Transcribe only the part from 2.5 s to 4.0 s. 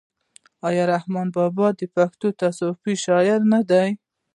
صوفي شاعر نه دی؟